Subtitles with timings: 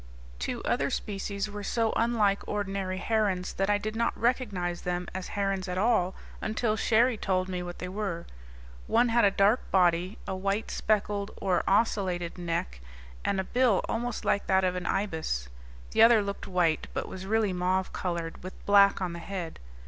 [0.39, 5.27] Two other species were so unlike ordinary herons that I did not recognize them as
[5.37, 8.25] herons at all until Cherrie told me what they were.
[8.87, 12.81] One had a dark body, a white speckled or ocellated neck,
[13.23, 15.49] and a bill almost like that of an ibis.
[15.91, 19.59] The other looked white, but was really mauve colored, with black on the head.